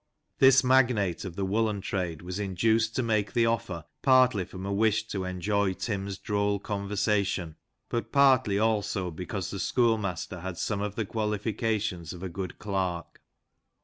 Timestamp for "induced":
2.39-2.95